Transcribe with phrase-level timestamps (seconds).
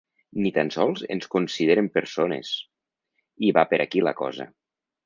[0.45, 2.55] Ni tan sols ens consideren persones
[3.49, 4.53] i va per aquí la cosa.